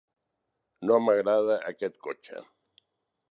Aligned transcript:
No 0.91 0.97
m'agrada 1.07 1.59
aquest 1.73 1.99
cotxe. 2.09 2.43